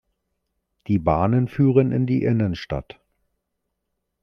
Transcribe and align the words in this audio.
Die 0.87 0.97
Bahnen 0.97 1.47
führen 1.47 1.91
in 1.91 2.07
die 2.07 2.23
Innenstadt. 2.23 2.99